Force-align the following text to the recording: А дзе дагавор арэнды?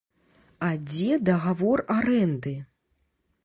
А 0.67 0.69
дзе 0.87 1.11
дагавор 1.29 1.83
арэнды? 1.99 2.55